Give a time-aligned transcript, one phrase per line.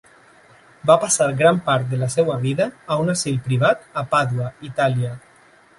[0.89, 5.19] Va passar gran part de la seva vida a un asil privat a Pàdua, Itàlia.